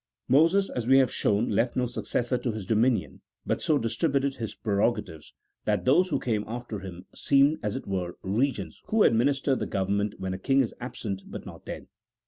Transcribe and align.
Moses, 0.27 0.71
as 0.71 0.87
we 0.87 0.97
have 0.97 1.13
shown, 1.13 1.49
left 1.49 1.75
no 1.75 1.85
successor 1.85 2.35
to 2.35 2.51
his 2.51 2.65
dominion, 2.65 3.21
but 3.45 3.61
so 3.61 3.77
distributed 3.77 4.33
his 4.33 4.55
prerogatives, 4.55 5.35
that 5.65 5.85
those 5.85 6.09
who 6.09 6.19
came 6.19 6.43
after 6.47 6.79
him 6.79 7.05
seemed, 7.13 7.59
as 7.61 7.75
it 7.75 7.85
were, 7.85 8.17
regents 8.23 8.81
who 8.87 9.03
administer 9.03 9.55
the 9.55 9.67
government 9.67 10.15
when 10.19 10.33
a 10.33 10.39
king 10.39 10.61
is 10.61 10.73
absent 10.81 11.21
but 11.27 11.45
not 11.45 11.65
dead. 11.67 11.85